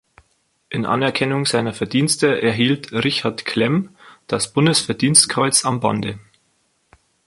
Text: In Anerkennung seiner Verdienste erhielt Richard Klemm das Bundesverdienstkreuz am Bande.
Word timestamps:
In 0.71 0.87
Anerkennung 0.87 1.45
seiner 1.45 1.73
Verdienste 1.75 2.41
erhielt 2.41 2.91
Richard 2.91 3.45
Klemm 3.45 3.89
das 4.25 4.51
Bundesverdienstkreuz 4.51 5.63
am 5.63 5.79
Bande. 5.79 6.17